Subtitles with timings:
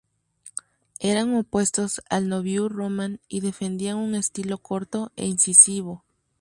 [0.99, 6.03] Eran opuestos al Nouveau roman y defendían un estilo corto e incisivo.